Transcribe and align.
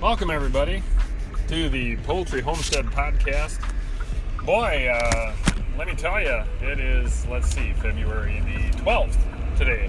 Welcome, 0.00 0.30
everybody, 0.30 0.82
to 1.48 1.68
the 1.68 1.98
Poultry 1.98 2.40
Homestead 2.40 2.86
Podcast. 2.86 3.60
Boy, 4.46 4.88
uh, 4.90 5.34
let 5.76 5.88
me 5.88 5.94
tell 5.94 6.18
you, 6.18 6.42
it 6.62 6.80
is, 6.80 7.26
let's 7.26 7.54
see, 7.54 7.74
February 7.74 8.40
the 8.46 8.78
12th 8.78 9.18
today. 9.58 9.86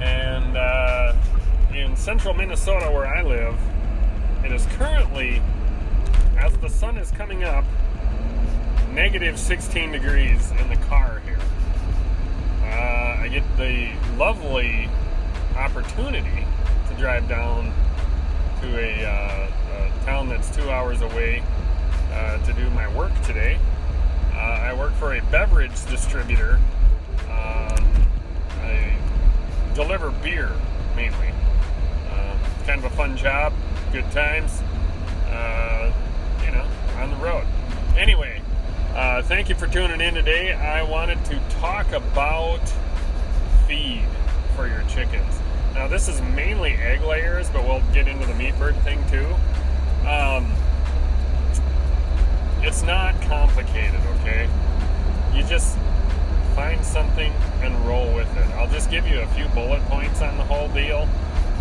And 0.00 0.56
uh, 0.56 1.14
in 1.74 1.94
central 1.96 2.32
Minnesota, 2.32 2.90
where 2.90 3.06
I 3.06 3.22
live, 3.22 3.54
it 4.42 4.52
is 4.52 4.64
currently, 4.78 5.42
as 6.38 6.56
the 6.56 6.70
sun 6.70 6.96
is 6.96 7.10
coming 7.10 7.44
up, 7.44 7.66
negative 8.92 9.38
16 9.38 9.92
degrees 9.92 10.50
in 10.52 10.70
the 10.70 10.76
car 10.86 11.20
here. 11.26 11.38
Uh, 12.62 13.18
I 13.20 13.28
get 13.30 13.44
the 13.58 13.92
lovely 14.16 14.88
opportunity 15.54 16.46
to 16.88 16.94
drive 16.94 17.28
down 17.28 17.74
to 18.62 18.78
a, 18.78 19.04
uh, 19.04 19.50
a 19.72 20.04
town 20.04 20.28
that's 20.28 20.54
two 20.54 20.70
hours 20.70 21.02
away 21.02 21.42
uh, 22.12 22.38
to 22.44 22.52
do 22.52 22.68
my 22.70 22.92
work 22.94 23.12
today. 23.22 23.58
Uh, 24.32 24.38
I 24.38 24.74
work 24.74 24.92
for 24.94 25.14
a 25.14 25.22
beverage 25.30 25.84
distributor. 25.86 26.58
Um, 27.28 28.06
I 28.60 28.96
deliver 29.74 30.10
beer 30.10 30.52
mainly. 30.94 31.28
Um, 32.10 32.38
kind 32.66 32.84
of 32.84 32.84
a 32.84 32.96
fun 32.96 33.16
job, 33.16 33.52
good 33.92 34.10
times. 34.10 34.62
Uh, 35.28 35.92
you 36.44 36.52
know, 36.52 36.66
on 36.96 37.10
the 37.10 37.16
road. 37.16 37.46
Anyway, 37.96 38.40
uh, 38.94 39.22
thank 39.22 39.48
you 39.48 39.54
for 39.54 39.66
tuning 39.66 40.00
in 40.00 40.14
today. 40.14 40.52
I 40.52 40.82
wanted 40.82 41.22
to 41.26 41.40
talk 41.60 41.92
about 41.92 42.60
feed 43.66 44.04
for 44.54 44.66
your 44.66 44.82
chickens. 44.88 45.40
Now, 45.76 45.86
this 45.86 46.08
is 46.08 46.22
mainly 46.22 46.72
egg 46.72 47.02
layers, 47.02 47.50
but 47.50 47.62
we'll 47.62 47.82
get 47.92 48.08
into 48.08 48.24
the 48.24 48.32
meat 48.34 48.58
bird 48.58 48.74
thing 48.76 48.98
too. 49.10 49.26
Um, 50.08 50.50
it's 52.62 52.82
not 52.82 53.20
complicated, 53.20 54.00
okay? 54.20 54.48
You 55.34 55.42
just 55.44 55.76
find 56.54 56.82
something 56.82 57.30
and 57.60 57.78
roll 57.86 58.12
with 58.14 58.26
it. 58.38 58.46
I'll 58.54 58.70
just 58.70 58.90
give 58.90 59.06
you 59.06 59.20
a 59.20 59.26
few 59.28 59.46
bullet 59.48 59.82
points 59.84 60.22
on 60.22 60.38
the 60.38 60.44
whole 60.44 60.68
deal 60.68 61.06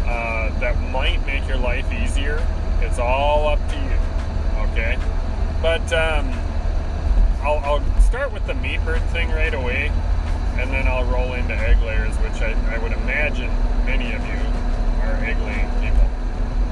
uh, 0.06 0.58
that 0.60 0.80
might 0.92 1.24
make 1.28 1.46
your 1.46 1.58
life 1.58 1.92
easier. 1.92 2.42
It's 2.80 3.00
all 3.00 3.50
up 3.50 3.60
to 3.68 3.76
you, 3.76 4.72
okay? 4.72 4.98
But 5.62 5.92
um, 5.92 6.30
I'll, 7.42 7.60
I'll 7.66 8.02
start 8.02 8.32
with 8.32 8.48
the 8.48 8.54
meat 8.54 8.80
bird 8.86 9.04
thing 9.10 9.30
right 9.32 9.54
away 9.54 9.92
and 10.58 10.72
then 10.72 10.88
I'll 10.88 11.04
roll 11.04 11.34
into 11.34 11.54
egg 11.54 11.82
layers, 11.82 12.16
which 12.16 12.42
I, 12.42 12.54
I 12.74 12.78
would 12.78 12.94
imagine 12.94 13.52
many 13.86 14.14
of 14.14 14.26
you 14.26 14.40
are 15.04 15.16
egg 15.24 15.38
people. 15.80 16.10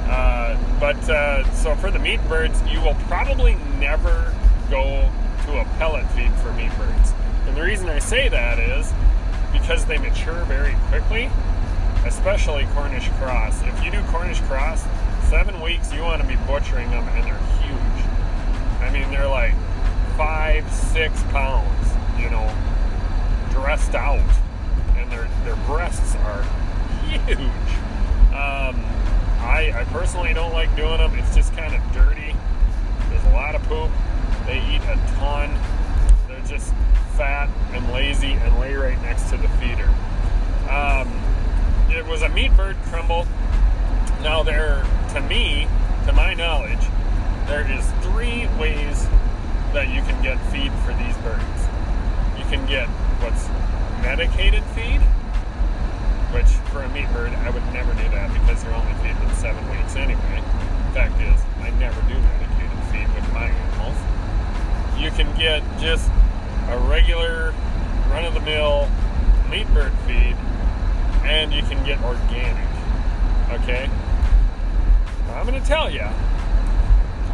Uh, 0.09 0.57
but 0.79 0.97
uh, 1.09 1.49
so 1.53 1.75
for 1.75 1.91
the 1.91 1.99
meat 1.99 2.19
birds, 2.27 2.61
you 2.63 2.81
will 2.81 2.95
probably 3.07 3.55
never 3.79 4.33
go 4.69 5.09
to 5.45 5.59
a 5.59 5.65
pellet 5.77 6.05
feed 6.11 6.33
for 6.41 6.51
meat 6.53 6.71
birds. 6.77 7.13
And 7.47 7.55
the 7.55 7.61
reason 7.61 7.87
I 7.87 7.99
say 7.99 8.29
that 8.29 8.57
is 8.57 8.91
because 9.51 9.85
they 9.85 9.97
mature 9.97 10.43
very 10.45 10.75
quickly, 10.89 11.29
especially 12.05 12.65
Cornish 12.73 13.07
cross. 13.19 13.61
If 13.63 13.83
you 13.83 13.91
do 13.91 14.01
Cornish 14.05 14.41
cross, 14.41 14.83
seven 15.29 15.61
weeks 15.61 15.93
you 15.93 16.01
want 16.01 16.21
to 16.21 16.27
be 16.27 16.35
butchering 16.47 16.89
them, 16.89 17.07
and 17.09 17.25
they're 17.25 17.37
huge. 17.61 18.05
I 18.81 18.89
mean, 18.91 19.09
they're 19.11 19.27
like 19.27 19.53
five, 20.17 20.69
six 20.71 21.21
pounds, 21.23 21.87
you 22.19 22.29
know, 22.29 22.51
dressed 23.51 23.93
out, 23.93 24.19
and 24.97 25.11
their 25.11 25.27
their 25.43 25.55
breasts 25.67 26.15
are 26.15 26.45
huge. 27.19 27.39
Um, 28.33 28.83
I 29.39 29.71
I 29.75 29.83
personally 29.91 30.33
don't 30.33 30.53
like 30.53 30.75
doing 30.75 30.97
them. 30.97 31.13
It's 31.15 31.35
just 31.35 31.55
kind 31.55 31.73
of 31.75 31.81
dirty. 31.93 32.35
There's 33.09 33.23
a 33.25 33.31
lot 33.31 33.55
of 33.55 33.63
poop. 33.63 33.91
They 34.45 34.57
eat 34.57 34.81
a 34.83 34.99
ton. 35.15 35.57
They're 36.27 36.41
just 36.47 36.73
fat 37.15 37.49
and 37.73 37.91
lazy 37.91 38.33
and 38.33 38.59
lay 38.59 38.73
right 38.73 38.99
next 39.01 39.29
to 39.29 39.37
the 39.37 39.47
feeder. 39.59 39.89
Um, 40.69 41.07
it 41.89 42.05
was 42.05 42.23
a 42.23 42.29
meat 42.29 42.55
bird 42.57 42.75
crumble. 42.85 43.27
Now 44.21 44.41
there, 44.41 44.83
to 45.13 45.21
me, 45.21 45.67
to 46.07 46.13
my 46.13 46.33
knowledge, 46.33 46.79
there 47.47 47.69
is 47.69 47.85
three 48.01 48.47
ways 48.59 49.07
that 49.73 49.89
you 49.89 50.01
can 50.01 50.21
get 50.23 50.37
feed 50.51 50.71
for 50.85 50.93
these 50.93 51.17
birds. 51.17 51.67
You 52.37 52.45
can 52.45 52.65
get 52.67 52.87
what's 53.21 53.47
medicated 54.01 54.63
feed, 54.75 55.01
which 56.33 56.49
for 56.73 56.81
a 56.81 56.89
meat 56.89 57.07
bird, 57.13 57.31
I 57.31 57.49
would 57.51 57.63
never 57.71 57.93
do 57.93 58.09
that 58.09 58.33
because 58.33 58.63
you're 58.63 58.73
only 58.73 58.93
feeding 59.05 59.19
them 59.19 59.35
seven 59.35 59.61
weeks 59.69 59.95
anyway. 59.95 60.41
Fact 60.93 61.21
is, 61.21 61.39
I 61.61 61.69
never 61.77 62.01
do 62.09 62.17
medicated 62.19 62.83
feed 62.89 63.07
with 63.13 63.31
my 63.33 63.45
animals. 63.45 63.97
You 64.97 65.11
can 65.11 65.29
get 65.37 65.61
just 65.79 66.09
a 66.69 66.77
regular, 66.89 67.53
run 68.09 68.25
of 68.25 68.33
the 68.33 68.41
mill 68.41 68.89
meat 69.49 69.67
bird 69.73 69.93
feed, 70.07 70.35
and 71.23 71.53
you 71.53 71.61
can 71.61 71.85
get 71.85 72.01
organic. 72.03 72.67
Okay? 73.51 73.87
Now, 75.27 75.39
I'm 75.39 75.45
going 75.45 75.61
to 75.61 75.67
tell 75.67 75.91
you, 75.91 76.07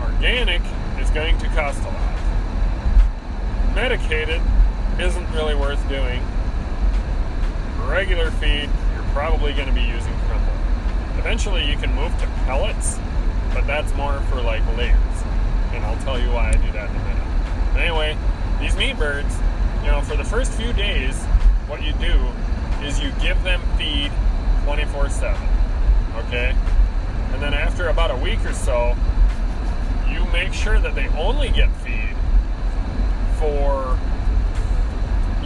organic 0.04 0.62
is 1.00 1.10
going 1.12 1.38
to 1.38 1.48
cost 1.50 1.80
a 1.84 1.88
lot. 1.88 2.20
Medicated 3.74 4.42
isn't 5.00 5.32
really 5.32 5.56
worth 5.56 5.88
doing. 5.88 6.22
Regular 7.88 8.32
feed, 8.32 8.70
probably 9.14 9.54
going 9.54 9.68
to 9.68 9.74
be 9.74 9.82
using 9.82 10.14
crumble. 10.28 10.54
Eventually, 11.18 11.70
you 11.70 11.78
can 11.78 11.94
move 11.96 12.12
to 12.20 12.28
pellets, 12.46 12.98
but 13.54 13.66
that's 13.68 13.94
more 13.96 14.20
for 14.30 14.42
like 14.42 14.66
layers. 14.78 14.96
And 15.74 15.84
I'll 15.86 16.02
tell 16.04 16.20
you 16.20 16.30
why 16.32 16.50
I 16.50 16.54
do 16.54 16.72
that 16.72 16.90
in 16.90 16.96
a 16.96 17.04
minute. 17.04 17.74
But 17.74 17.82
anyway, 17.82 18.18
these 18.60 18.76
meat 18.76 18.98
birds, 18.98 19.36
you 19.84 19.92
know, 19.92 20.02
for 20.02 20.16
the 20.16 20.24
first 20.24 20.52
few 20.54 20.74
days, 20.74 21.16
what 21.68 21.84
you 21.84 21.94
do 21.94 22.28
is 22.84 23.00
you 23.00 23.12
give 23.22 23.42
them 23.44 23.62
feed 23.78 24.12
24 24.64 25.10
7. 25.10 25.50
Okay? 26.26 26.56
And 27.34 27.42
then 27.42 27.54
after 27.54 27.90
about 27.90 28.12
a 28.12 28.18
week 28.18 28.44
or 28.46 28.54
so, 28.54 28.96
you 30.10 30.26
make 30.32 30.54
sure 30.54 30.80
that 30.80 30.96
they 30.96 31.08
only 31.10 31.50
get 31.50 31.70
feed 31.78 32.16
for 33.38 33.98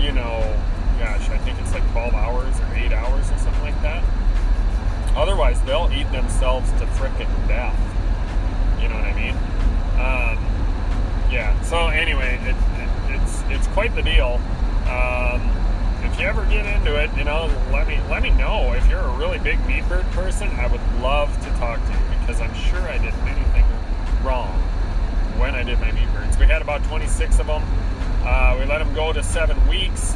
you 0.04 0.12
know, 0.12 0.60
gosh, 1.04 1.30
I 1.30 1.38
think 1.40 1.60
it's 1.60 1.74
like 1.74 1.84
12 1.92 2.14
hours 2.14 2.58
or 2.62 2.76
8 2.76 2.94
hours 2.94 3.30
or 3.30 3.38
something 3.38 3.62
like 3.62 3.82
that. 3.82 4.02
Otherwise, 5.18 5.62
they'll 5.64 5.92
eat 5.94 6.10
themselves 6.14 6.72
to 6.80 6.86
frickin' 6.96 7.28
death. 7.46 7.78
You 8.82 8.88
know 8.88 8.96
what 8.96 9.04
I 9.04 9.14
mean? 9.14 9.36
Um, 10.00 10.40
yeah. 11.30 11.60
So 11.64 11.88
anyway, 11.88 12.40
it, 12.44 12.56
it, 12.80 13.22
it's 13.22 13.44
it's 13.50 13.68
quite 13.74 13.94
the 13.96 14.02
deal. 14.02 14.40
Um, 14.88 15.42
if 16.04 16.20
you 16.20 16.26
ever 16.26 16.46
get 16.46 16.66
into 16.66 16.96
it, 16.96 17.10
you 17.18 17.26
know, 17.26 17.52
let 17.72 17.86
me 17.86 18.00
let 18.10 18.24
me 18.24 18.32
know. 18.32 18.72
If 18.72 18.88
you're 18.90 19.00
a 19.00 19.18
really 19.18 19.40
big 19.40 19.60
meat 19.68 19.88
bird 19.90 20.06
person, 20.12 20.50
I 20.52 20.68
would 20.68 20.82
love 21.02 21.30
to 21.44 21.50
talk 21.60 21.86
to 21.86 21.92
you 21.92 22.20
because 22.22 22.40
I'm 22.40 22.54
sure 22.56 22.82
I 22.82 22.98
did 22.98 23.14
many 23.26 23.44
things 23.52 23.68
wrong 24.24 24.54
when 25.38 25.54
I 25.54 25.64
did 25.64 25.80
my 25.82 25.92
meat 25.92 26.08
birds. 26.14 26.38
We 26.38 26.46
had 26.46 26.62
about 26.62 26.82
26 26.86 27.40
of 27.40 27.48
them. 27.48 27.64
Uh, 28.24 28.56
we 28.58 28.66
let 28.66 28.78
them 28.78 28.94
go 28.94 29.12
to 29.12 29.22
seven 29.22 29.68
weeks. 29.68 30.16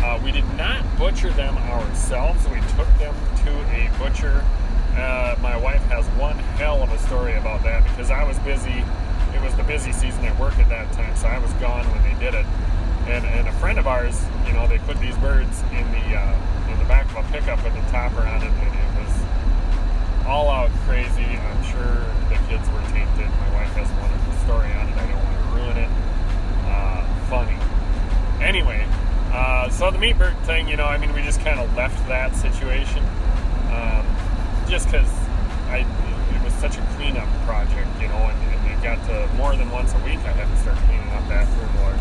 Uh, 0.00 0.20
we 0.22 0.30
did 0.30 0.46
not 0.56 0.84
butcher 0.96 1.30
them 1.30 1.56
ourselves. 1.58 2.46
We 2.48 2.60
took 2.76 2.88
them 2.98 3.14
to 3.44 3.52
a 3.74 3.90
butcher. 3.98 4.44
Uh, 4.94 5.36
my 5.40 5.56
wife 5.56 5.82
has 5.86 6.06
one 6.18 6.38
hell 6.58 6.82
of 6.82 6.90
a 6.92 6.98
story 6.98 7.34
about 7.34 7.62
that 7.64 7.82
because 7.84 8.10
I 8.10 8.24
was 8.24 8.38
busy. 8.40 8.84
It 9.34 9.42
was 9.42 9.54
the 9.56 9.64
busy 9.64 9.92
season 9.92 10.24
at 10.24 10.38
work 10.38 10.56
at 10.58 10.68
that 10.68 10.90
time, 10.92 11.14
so 11.16 11.26
I 11.26 11.38
was 11.38 11.52
gone 11.54 11.84
when 11.90 12.02
they 12.02 12.18
did 12.18 12.34
it. 12.34 12.46
And, 13.06 13.24
and 13.26 13.48
a 13.48 13.52
friend 13.54 13.78
of 13.78 13.86
ours, 13.86 14.24
you 14.46 14.52
know, 14.52 14.66
they 14.66 14.78
put 14.78 14.98
these 15.00 15.16
birds 15.18 15.62
in 15.72 15.84
the 15.92 16.16
uh, 16.16 16.70
in 16.70 16.78
the 16.78 16.84
back 16.84 17.06
of 17.10 17.24
a 17.24 17.32
pickup 17.32 17.62
with 17.64 17.74
a 17.74 17.90
topper 17.90 18.22
on 18.22 18.42
it, 18.42 18.50
and 18.50 18.74
it 18.74 18.90
was 19.02 19.14
all 20.26 20.48
out 20.50 20.70
crazy. 20.86 21.24
I'm 21.24 21.62
sure 21.64 22.06
the 22.28 22.38
kids 22.46 22.68
were 22.70 22.82
tainted. 22.92 23.30
My 23.38 23.50
wife 23.54 23.72
has 23.74 23.88
a 23.88 24.44
story 24.44 24.72
on 24.72 24.88
it. 24.88 24.96
I 24.96 25.06
don't 25.06 25.24
want 25.24 25.36
to 25.36 25.44
ruin 25.56 25.76
it. 25.76 25.90
Uh, 26.66 27.02
funny. 27.28 27.56
Anyway, 28.44 28.86
uh, 29.32 29.68
so 29.68 29.90
the 29.90 29.98
meat 29.98 30.16
bird 30.18 30.36
thing, 30.44 30.68
you 30.68 30.76
know, 30.76 30.86
I 30.86 30.98
mean, 30.98 31.12
we 31.12 31.22
just 31.22 31.40
kind 31.40 31.60
of 31.60 31.74
left 31.76 32.06
that 32.08 32.34
situation 32.34 33.04
um, 33.70 34.06
just 34.68 34.86
because 34.86 35.10
I 35.68 35.84
it 36.34 36.44
was 36.44 36.54
such 36.54 36.76
a 36.76 36.82
cleanup 36.96 37.28
project, 37.44 37.88
you 38.00 38.08
know, 38.08 38.16
and, 38.16 38.38
and 38.54 38.72
it 38.72 38.82
got 38.82 39.04
to 39.06 39.28
more 39.36 39.54
than 39.56 39.70
once 39.70 39.92
a 39.92 39.98
week. 40.04 40.18
I 40.24 40.32
had 40.32 40.48
to 40.48 40.56
start 40.62 40.76
cleaning 40.86 41.08
up 41.10 41.28
after 41.30 41.60
more, 41.78 41.92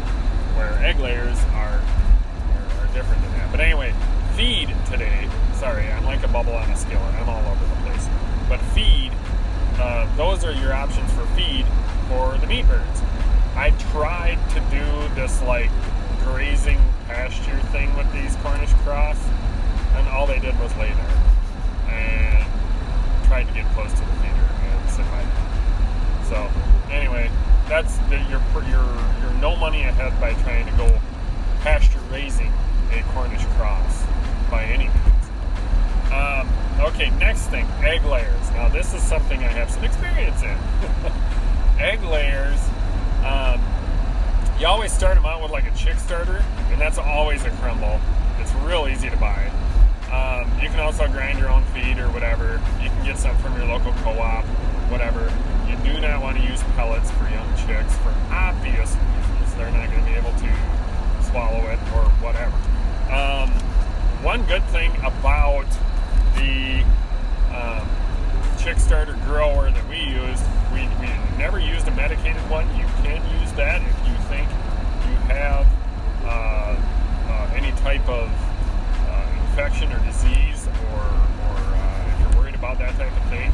where 0.56 0.74
egg 0.86 1.00
layers 1.00 1.38
are, 1.56 1.80
are, 1.80 2.66
are 2.80 2.94
different 2.94 3.22
than 3.24 3.32
that. 3.34 3.52
But 3.52 3.60
anyway, 3.60 3.94
feed 4.36 4.74
today. 4.90 5.28
Sorry, 5.56 5.92
I'm 5.92 6.06
like 6.06 6.24
a 6.24 6.28
bubble 6.28 6.54
on 6.54 6.70
a 6.70 6.78
skillet. 6.78 7.14
I'm 7.16 7.28
all 7.28 7.44
over 7.52 7.66
the 7.66 7.82
place. 7.82 8.08
But 8.48 8.60
feed, 8.72 9.12
uh, 9.80 10.08
those 10.16 10.46
are 10.46 10.54
your 10.54 10.74
options 10.74 11.12
for 11.14 11.26
feed 11.36 11.66
for 12.08 12.38
the 12.38 12.48
meat 12.48 12.68
birds. 12.68 13.02
I 13.56 13.72
tried 13.92 14.38
to 14.52 14.60
do 14.70 14.86
this 15.16 15.42
like 15.42 15.72
grazing 16.24 16.80
pasture 17.08 17.60
thing 17.72 17.96
with 17.96 18.12
these 18.14 18.36
Cornish 18.38 18.74
cross, 18.84 19.18
and 19.96 20.08
all 20.10 20.28
they 20.28 20.40
did 20.40 20.58
was 20.60 20.76
lay 20.78 20.92
there 20.92 21.28
and 21.90 22.46
tried 23.26 23.48
to 23.48 23.54
get 23.54 23.66
close 23.74 23.92
to 23.92 24.00
the 24.00 24.14
feeder. 24.22 24.48
And 24.62 24.90
sit 24.90 25.06
by 25.06 25.24
now. 25.24 26.24
So 26.30 26.92
anyway, 26.92 27.32
that's 27.68 27.98
the, 28.10 28.18
you're 28.30 28.42
you're 28.70 28.96
you're 29.22 29.34
no 29.42 29.56
money 29.56 29.84
ahead 29.84 30.20
by 30.20 30.34
trying 30.44 30.66
to 30.66 30.72
go 30.78 31.00
pasture 31.62 32.00
raising 32.12 32.52
a 32.92 33.04
Cornish 33.14 33.46
cross 33.58 34.04
by 34.50 34.64
any 34.64 34.88
means. 34.88 35.18
Um, 36.12 36.50
okay, 36.80 37.10
next 37.20 37.48
thing, 37.48 37.66
egg 37.84 38.06
layers. 38.06 38.52
Now 38.52 38.70
this 38.70 38.94
is 38.94 39.02
something 39.04 39.40
I 39.40 39.48
have 39.48 39.70
some 39.70 39.84
experience 39.84 40.42
in. 40.42 40.58
egg 41.80 42.04
layers. 42.04 42.60
Um, 43.26 43.62
you 44.60 44.66
always 44.66 44.92
start 44.92 45.16
them 45.16 45.26
out 45.26 45.42
with 45.42 45.52
like 45.52 45.72
a 45.72 45.76
chick 45.76 45.98
starter, 45.98 46.44
and 46.72 46.82
that's 46.82 46.98
always 46.98 47.46
a 47.46 47.52
crumble. 47.52 48.00
It's 48.40 48.52
real 48.66 48.88
easy 48.88 49.10
to 49.10 49.18
buy. 49.18 49.52
Um, 50.12 50.50
you 50.62 50.70
can 50.70 50.80
also 50.80 51.08
grind 51.08 51.38
your 51.38 51.50
own 51.50 51.64
feed 51.66 52.00
or 52.00 52.10
whatever. 52.10 52.62
You 52.82 52.90
can 52.90 53.06
get 53.06 53.18
some 53.18 53.38
from 53.38 53.56
your 53.56 53.68
local 53.68 53.92
co-op, 54.04 54.46
whatever. 54.90 55.32
You 55.70 55.76
do 55.84 56.00
not 56.02 56.22
want 56.22 56.38
to 56.38 56.44
use 56.44 56.64
pellets 56.76 57.12
for 57.12 57.30
young 57.30 57.48
chicks 57.68 57.96
for 57.98 58.16
obvious 58.32 58.96
reasons. 58.96 59.56
They're 59.56 59.72
not 59.72 59.90
going 59.92 60.00
to 60.00 60.10
be 60.10 60.18
able 60.18 60.32
to 60.32 61.24
swallow 61.30 61.62
it 61.70 61.80
or 61.94 62.10
whatever. 62.24 62.56
Um, 63.14 63.52
one 64.24 64.44
good 64.46 64.64
thing 64.66 64.92
about 65.04 65.68
the 66.36 66.84
um, 67.54 67.88
chick 68.58 68.80
starter 68.80 69.18
grower 69.26 69.70
that 69.70 69.90
we 69.90 70.00
used, 70.00 70.44
we, 70.74 70.88
we 71.00 71.14
medicated 71.92 72.42
one. 72.50 72.68
You 72.76 72.86
can 73.04 73.22
use 73.40 73.52
that 73.54 73.82
if 73.82 73.98
you 74.08 74.16
think 74.28 74.48
you 75.08 75.16
have 75.34 75.68
uh, 76.26 76.76
uh, 77.30 77.54
any 77.56 77.72
type 77.82 78.08
of 78.10 78.30
infection 79.58 79.92
or 79.92 79.98
disease, 80.06 80.68
or, 80.94 81.02
or 81.02 81.58
uh, 81.58 82.14
if 82.14 82.20
you're 82.22 82.40
worried 82.40 82.54
about 82.54 82.78
that 82.78 82.96
type 82.96 83.12
of 83.12 83.30
thing, 83.32 83.52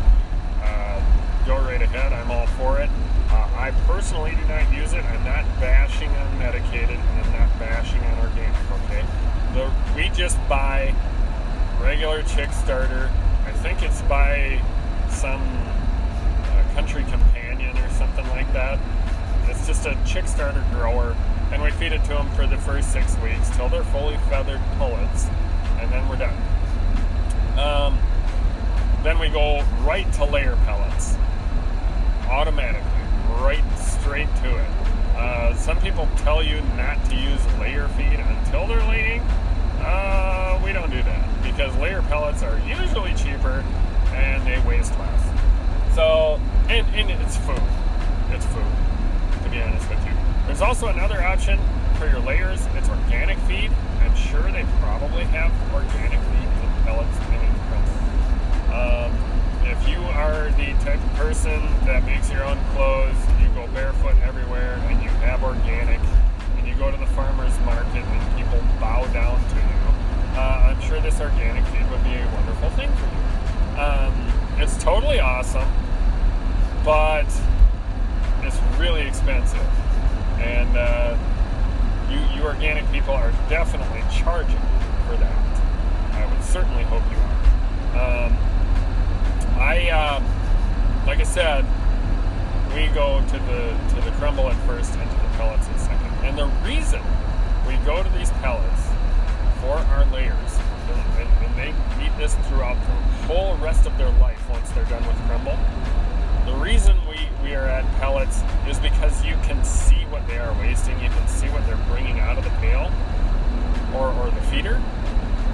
uh, 0.61 0.99
go 1.47 1.55
right 1.63 1.81
ahead. 1.81 2.11
I'm 2.11 2.29
all 2.29 2.45
for 2.59 2.77
it. 2.77 2.89
Uh, 3.29 3.47
I 3.55 3.71
personally 3.87 4.31
do 4.31 4.45
not 4.49 4.69
use 4.73 4.91
it. 4.91 5.05
I'm 5.05 5.23
not 5.23 5.45
bashing 5.61 6.09
on 6.09 6.39
medicated, 6.39 6.99
and 6.99 7.25
I'm 7.25 7.31
not 7.31 7.57
bashing 7.57 8.01
on 8.01 8.19
organic. 8.19 8.53
Okay, 8.83 9.05
the, 9.53 9.71
we 9.95 10.09
just 10.09 10.37
buy 10.49 10.93
regular 11.81 12.21
chick 12.23 12.51
starter. 12.51 13.09
I 13.45 13.53
think 13.63 13.81
it's 13.81 14.01
by 14.01 14.61
some 15.09 15.39
uh, 15.39 16.73
country 16.73 17.05
companion 17.53 17.77
or 17.83 17.89
something 17.91 18.27
like 18.29 18.51
that. 18.53 18.79
It's 19.47 19.67
just 19.67 19.85
a 19.85 19.97
chick 20.05 20.27
starter 20.27 20.63
grower, 20.71 21.15
and 21.51 21.61
we 21.61 21.71
feed 21.71 21.91
it 21.91 22.01
to 22.03 22.09
them 22.09 22.29
for 22.31 22.47
the 22.47 22.57
first 22.57 22.91
six 22.91 23.17
weeks 23.19 23.49
till 23.55 23.69
they're 23.69 23.83
fully 23.85 24.17
feathered 24.29 24.61
pullets 24.77 25.27
and 25.79 25.91
then 25.91 26.07
we're 26.07 26.15
done. 26.15 26.35
Um, 27.57 27.97
then 29.03 29.19
we 29.19 29.29
go 29.29 29.63
right 29.81 30.11
to 30.13 30.25
layer 30.25 30.55
pellets, 30.65 31.15
automatically, 32.29 32.89
right 33.41 33.63
straight 33.77 34.33
to 34.37 34.57
it. 34.57 34.69
Uh, 35.15 35.53
some 35.55 35.79
people 35.79 36.07
tell 36.17 36.41
you 36.41 36.61
not 36.75 37.03
to 37.09 37.15
use 37.15 37.45
layer 37.59 37.87
feed 37.89 38.19
until 38.19 38.65
they're 38.65 38.87
laying. 38.87 39.21
Uh, 39.79 40.59
we 40.63 40.71
don't 40.71 40.89
do 40.89 41.03
that 41.03 41.43
because 41.43 41.75
layer 41.77 42.01
pellets 42.03 42.41
are 42.41 42.57
usually 42.59 43.13
cheaper 43.13 43.63
and 44.13 44.45
they 44.47 44.59
waste 44.67 44.97
less. 44.97 45.22
So, 45.95 46.39
and, 46.69 46.87
and 46.95 47.11
it's 47.21 47.37
food. 47.37 47.61
It's 48.31 48.45
food, 48.47 48.65
to 49.43 49.49
be 49.49 49.61
honest 49.61 49.87
with 49.89 50.03
you. 50.05 50.13
There's 50.47 50.61
also 50.61 50.87
another 50.87 51.21
option 51.21 51.59
for 51.99 52.07
your 52.07 52.19
layers. 52.19 52.65
It's 52.75 52.89
organic 52.89 53.37
feed. 53.39 53.71
I'm 54.01 54.15
sure 54.15 54.41
they 54.51 54.65
probably 54.81 55.23
have 55.25 55.51
organic 55.73 56.19
feed 56.19 56.49
and 56.49 56.83
pellets 56.83 57.17
in 57.29 57.33
it. 57.35 57.53
Um, 58.73 59.13
if 59.69 59.87
you 59.87 60.01
are 60.17 60.49
the 60.57 60.73
type 60.83 60.97
of 60.97 61.13
person 61.13 61.61
that 61.85 62.03
makes 62.05 62.31
your 62.31 62.43
own 62.43 62.57
clothes, 62.73 63.15
you 63.39 63.47
go 63.49 63.67
barefoot 63.67 64.15
everywhere, 64.23 64.81
and 64.89 65.01
you 65.03 65.09
have 65.21 65.43
organic, 65.43 65.99
and 66.57 66.67
you 66.67 66.73
go 66.75 66.89
to 66.89 66.97
the 66.97 67.05
farmer's 67.13 67.57
market 67.59 68.03
and 68.03 68.35
people 68.35 68.59
bow 68.81 69.05
down 69.13 69.37
to 69.37 69.55
you, 69.55 70.39
uh, 70.39 70.73
I'm 70.73 70.81
sure 70.81 70.99
this 71.01 71.21
organic 71.21 71.63
feed 71.65 71.87
would 71.91 72.03
be 72.03 72.15
a 72.15 72.25
wonderful 72.33 72.71
thing 72.71 72.91
for 72.97 73.05
you. 73.05 73.79
Um, 73.79 74.13
it's 74.57 74.81
totally 74.83 75.19
awesome, 75.19 75.67
but 76.83 77.25
it's 78.41 78.59
really 78.77 79.07
expensive. 79.07 79.59
And 80.39 80.75
uh, 80.75 81.17
you, 82.09 82.19
you 82.35 82.45
organic 82.45 82.89
people 82.91 83.13
are 83.13 83.31
definitely 83.49 84.01
charging 84.11 84.59
for 85.07 85.15
that. 85.17 85.61
I 86.13 86.27
would 86.29 86.43
certainly 86.43 86.83
hope 86.83 87.03
you 87.09 87.17
are. 87.17 88.25
Um, 88.25 88.37
I, 89.59 89.89
um, 89.89 90.23
like 91.07 91.19
I 91.19 91.23
said, 91.23 91.65
we 92.73 92.87
go 92.93 93.21
to 93.21 93.37
the 93.37 93.95
to 93.95 94.01
the 94.01 94.11
crumble 94.17 94.49
at 94.49 94.57
first 94.65 94.93
and 94.95 95.09
to 95.09 95.15
the 95.15 95.37
pellets 95.37 95.67
at 95.69 95.79
second. 95.79 96.11
And 96.25 96.37
the 96.37 96.47
reason 96.67 97.01
we 97.67 97.75
go 97.85 98.01
to 98.01 98.09
these 98.09 98.31
pellets 98.41 98.89
for 99.61 99.77
our 99.77 100.05
layers, 100.11 100.59
and, 101.17 101.29
and 101.45 101.55
they 101.55 101.69
eat 102.03 102.11
this 102.17 102.35
throughout 102.47 102.75
the 102.75 103.27
whole 103.27 103.55
rest 103.57 103.85
of 103.85 103.97
their 103.97 104.09
life 104.19 104.41
once 104.49 104.69
they're 104.71 104.85
done 104.85 105.05
with 105.07 105.15
crumble. 105.27 105.57
The 106.45 106.55
reason 106.55 106.97
we, 107.07 107.17
we 107.41 107.55
are 107.55 107.65
at 107.65 107.85
pellets 107.99 108.41
is 108.67 108.77
because 108.79 109.23
you 109.23 109.35
can 109.43 109.63
see 109.63 110.03
what 110.09 110.27
they 110.27 110.37
are 110.37 110.53
wasting, 110.59 110.99
you 111.01 111.09
can 111.09 111.27
see 111.27 111.47
what 111.47 111.65
they're 111.65 111.85
bringing 111.87 112.19
out 112.19 112.37
of 112.37 112.43
the 112.43 112.49
pail 112.61 112.91
or, 113.95 114.11
or 114.11 114.29
the 114.29 114.41
feeder. 114.51 114.81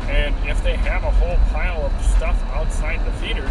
And 0.10 0.34
if 0.50 0.64
they 0.64 0.76
have 0.76 1.04
a 1.04 1.12
whole 1.12 1.38
pile 1.52 1.86
of 1.86 2.06
stuff 2.06 2.42
outside 2.48 3.06
the 3.06 3.12
feeder, 3.14 3.48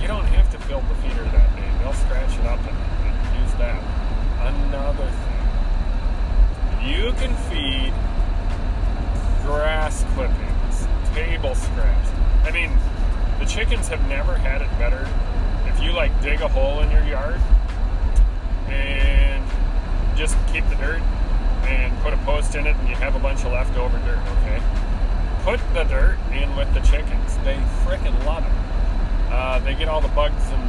you 0.00 0.08
don't 0.08 0.24
have 0.24 0.50
to 0.52 0.58
fill 0.58 0.80
the 0.80 0.94
feeder 0.96 1.24
that 1.24 1.56
day. 1.56 1.70
They'll 1.78 1.92
scratch 1.92 2.38
it 2.38 2.46
up 2.46 2.58
and, 2.60 2.76
and 3.06 3.42
use 3.42 3.52
that. 3.60 3.82
Another 4.40 5.10
thing, 5.10 5.42
you 6.88 7.12
can 7.12 7.34
feed 7.52 7.92
grass 9.44 10.04
clippings, 10.14 10.88
table 11.14 11.54
scraps. 11.54 12.08
I 12.44 12.50
mean, 12.50 12.70
the 13.38 13.44
chickens 13.44 13.88
have 13.88 14.08
never 14.08 14.34
had 14.36 14.62
it 14.62 14.70
better. 14.78 15.06
You 15.82 15.92
like 15.92 16.12
dig 16.22 16.40
a 16.40 16.48
hole 16.48 16.80
in 16.80 16.90
your 16.90 17.04
yard 17.04 17.40
and 18.68 19.44
just 20.16 20.36
keep 20.52 20.68
the 20.68 20.76
dirt 20.76 21.02
and 21.64 21.96
put 22.02 22.12
a 22.12 22.16
post 22.18 22.54
in 22.54 22.66
it 22.66 22.76
and 22.76 22.88
you 22.88 22.94
have 22.94 23.16
a 23.16 23.18
bunch 23.18 23.40
of 23.44 23.52
leftover 23.52 23.98
dirt, 23.98 24.20
okay? 24.38 24.62
Put 25.42 25.60
the 25.74 25.84
dirt 25.84 26.18
in 26.32 26.54
with 26.56 26.72
the 26.72 26.80
chickens. 26.80 27.36
They 27.38 27.56
freaking 27.84 28.14
love 28.24 28.44
it. 28.44 29.32
Uh, 29.32 29.58
they 29.60 29.74
get 29.74 29.88
all 29.88 30.00
the 30.00 30.08
bugs 30.08 30.44
and 30.50 30.62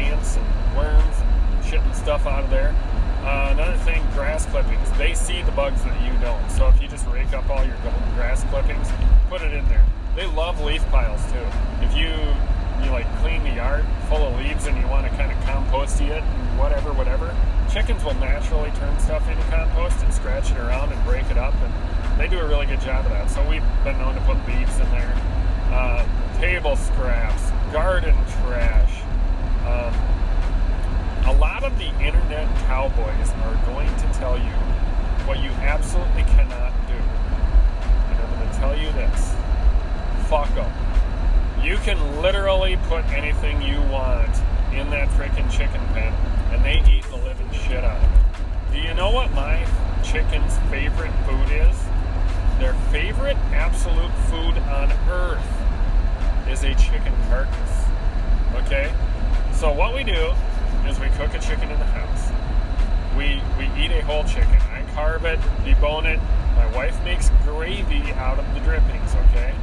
ants 0.00 0.36
and 0.36 0.76
worms 0.76 1.16
and 1.20 1.64
shit 1.64 1.80
and 1.80 1.94
stuff 1.94 2.26
out 2.26 2.42
of 2.42 2.50
there. 2.50 2.74
Uh, 3.22 3.50
another 3.52 3.76
thing, 3.78 4.02
grass 4.14 4.46
clippings. 4.46 4.90
They 4.98 5.14
see 5.14 5.42
the 5.42 5.52
bugs 5.52 5.82
that 5.84 6.00
you 6.02 6.18
don't. 6.20 6.50
So 6.50 6.68
if 6.68 6.80
you 6.82 6.88
just 6.88 7.06
rake 7.08 7.32
up 7.32 7.48
all 7.50 7.64
your 7.64 7.76
grass 8.14 8.42
clippings, 8.50 8.88
put 9.28 9.42
it 9.42 9.52
in 9.52 9.66
there. 9.68 9.84
They 10.16 10.26
love 10.26 10.60
leaf 10.60 10.84
piles 10.88 11.20
too. 11.30 11.46
If 11.84 11.96
you 11.96 12.10
you 12.84 12.90
like 12.90 13.06
clean 13.18 13.42
the 13.42 13.54
yard 13.54 13.84
full 14.08 14.22
of 14.22 14.36
leaves 14.38 14.66
and 14.66 14.76
you 14.78 14.86
want 14.88 15.06
to 15.06 15.16
kind 15.16 15.32
of 15.32 15.38
compost 15.44 16.00
it 16.00 16.22
and 16.22 16.58
whatever, 16.58 16.92
whatever, 16.92 17.34
chickens 17.72 18.02
will 18.04 18.14
naturally 18.14 18.70
turn 18.72 18.98
stuff 19.00 19.28
into 19.28 19.42
compost 19.44 20.02
and 20.02 20.12
scratch 20.12 20.50
it 20.50 20.58
around 20.58 20.92
and 20.92 21.04
break 21.04 21.28
it 21.30 21.38
up, 21.38 21.54
and 21.54 22.20
they 22.20 22.28
do 22.28 22.38
a 22.38 22.48
really 22.48 22.66
good 22.66 22.80
job 22.80 23.04
of 23.04 23.12
that. 23.12 23.30
So 23.30 23.46
we've 23.48 23.64
been 23.84 23.98
known 23.98 24.14
to 24.14 24.20
put 24.22 24.36
leaves 24.46 24.78
in 24.78 24.90
there, 24.90 25.12
uh, 25.72 26.06
table 26.38 26.76
scraps, 26.76 27.50
garden 27.72 28.16
trash. 28.40 29.02
Um, 29.66 29.92
a 31.26 31.36
lot 31.38 31.64
of 31.64 31.76
the 31.78 31.88
internet 32.00 32.46
cowboys 32.66 33.30
are 33.42 33.60
going 33.66 33.94
to 33.96 34.18
tell 34.18 34.38
you 34.38 34.54
what 35.26 35.42
you 35.42 35.50
can 41.86 42.20
literally 42.20 42.76
put 42.88 43.04
anything 43.10 43.62
you 43.62 43.80
want 43.92 44.34
in 44.74 44.90
that 44.90 45.08
freaking 45.10 45.48
chicken 45.48 45.80
pen, 45.94 46.12
and 46.50 46.64
they 46.64 46.82
eat 46.92 47.04
the 47.04 47.16
living 47.18 47.48
shit 47.52 47.84
out 47.84 48.02
of 48.02 48.10
it. 48.10 48.72
Do 48.72 48.80
you 48.80 48.92
know 48.92 49.12
what 49.12 49.30
my 49.34 49.64
chicken's 50.02 50.58
favorite 50.68 51.12
food 51.28 51.48
is? 51.52 51.78
Their 52.58 52.74
favorite 52.90 53.36
absolute 53.54 54.10
food 54.26 54.58
on 54.66 54.90
earth 55.08 55.46
is 56.50 56.64
a 56.64 56.74
chicken 56.74 57.14
carcass. 57.28 57.84
Okay? 58.56 58.92
So 59.52 59.72
what 59.72 59.94
we 59.94 60.02
do 60.02 60.32
is 60.88 60.98
we 60.98 61.06
cook 61.10 61.34
a 61.34 61.38
chicken 61.38 61.70
in 61.70 61.78
the 61.78 61.86
house. 61.94 62.32
We 63.16 63.40
we 63.56 63.70
eat 63.80 63.92
a 63.92 64.02
whole 64.02 64.24
chicken. 64.24 64.60
I 64.74 64.82
carve 64.92 65.24
it, 65.24 65.38
debone 65.62 66.06
it. 66.06 66.18
My 66.56 66.66
wife 66.74 67.00
makes 67.04 67.30
gravy 67.44 68.10
out 68.14 68.40
of 68.40 68.54
the 68.54 68.60
drippings, 68.60 69.14
okay? 69.30 69.54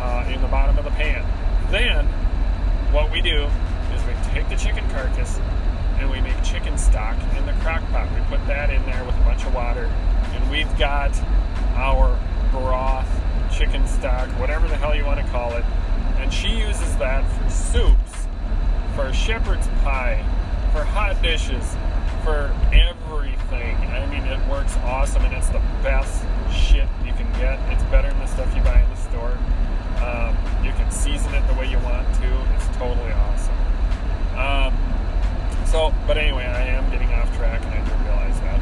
Uh, 0.00 0.24
in 0.32 0.40
the 0.40 0.48
bottom 0.48 0.78
of 0.78 0.84
the 0.84 0.90
pan. 0.92 1.22
Then 1.70 2.06
what 2.90 3.12
we 3.12 3.20
do 3.20 3.44
is 3.94 4.02
we 4.06 4.14
take 4.32 4.48
the 4.48 4.56
chicken 4.56 4.88
carcass 4.88 5.38
and 5.98 6.10
we 6.10 6.22
make 6.22 6.42
chicken 6.42 6.78
stock 6.78 7.16
in 7.36 7.44
the 7.44 7.52
crock 7.60 7.82
pot. 7.90 8.08
We 8.14 8.24
put 8.34 8.44
that 8.46 8.70
in 8.70 8.82
there 8.86 9.04
with 9.04 9.14
a 9.14 9.20
bunch 9.20 9.44
of 9.44 9.54
water, 9.54 9.84
and 10.32 10.50
we've 10.50 10.78
got 10.78 11.14
our 11.74 12.18
broth, 12.50 13.06
chicken 13.52 13.86
stock, 13.86 14.30
whatever 14.40 14.66
the 14.68 14.76
hell 14.76 14.94
you 14.96 15.04
want 15.04 15.20
to 15.20 15.26
call 15.30 15.52
it. 15.52 15.64
And 16.16 16.32
she 16.32 16.48
uses 16.48 16.96
that 16.96 17.22
for 17.36 17.50
soups 17.50 18.26
for 18.94 19.12
shepherd's 19.12 19.68
pie, 19.82 20.24
for 20.72 20.82
hot 20.82 21.20
dishes, 21.22 21.76
for 22.24 22.54
everything. 22.72 23.76
I 23.76 24.06
mean, 24.06 24.22
it 24.24 24.40
works 24.48 24.76
awesome, 24.84 25.24
and 25.24 25.34
it's 25.34 25.48
the 25.48 25.62
best 25.82 26.24
shit 26.52 26.88
you 27.04 27.12
can 27.12 27.30
get. 27.34 27.58
It's 27.70 27.84
better 27.84 28.08
than 28.08 28.18
the 28.18 28.26
stuff 28.26 28.54
you 28.56 28.62
buy 28.62 28.80
in 28.80 28.90
the 28.90 28.96
store. 28.96 29.38
Um, 30.02 30.36
you 30.64 30.72
can 30.72 30.90
season 30.90 31.34
it 31.34 31.46
the 31.46 31.54
way 31.54 31.70
you 31.70 31.78
want 31.80 32.06
to. 32.16 32.54
It's 32.54 32.66
totally 32.76 33.12
awesome. 33.12 33.54
Um, 34.36 34.74
so, 35.66 35.92
but 36.06 36.16
anyway, 36.16 36.44
I 36.44 36.62
am 36.62 36.88
getting 36.90 37.12
off 37.12 37.34
track, 37.36 37.62
and 37.62 37.74
I 37.74 37.84
do 37.84 37.92
realize 38.04 38.40
that. 38.40 38.60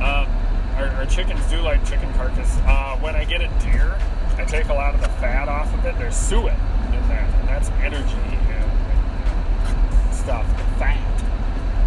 Um, 0.00 0.28
our, 0.76 0.88
our, 0.98 1.06
chickens 1.06 1.44
do 1.50 1.60
like 1.60 1.84
chicken 1.84 2.12
carcass. 2.14 2.56
Uh, 2.64 2.96
when 3.00 3.14
I 3.14 3.24
get 3.24 3.42
a 3.42 3.48
deer, 3.60 3.98
I 4.36 4.44
take 4.44 4.68
a 4.68 4.74
lot 4.74 4.94
of 4.94 5.00
the 5.00 5.08
fat 5.20 5.48
off 5.48 5.72
of 5.74 5.84
it. 5.84 5.98
There's 5.98 6.16
suet 6.16 6.54
in 6.54 7.08
that, 7.08 7.28
and 7.34 7.48
that's 7.48 7.68
energy 7.82 8.14
and, 8.14 10.14
stuff, 10.14 10.46
the 10.56 10.64
fat. 10.78 10.98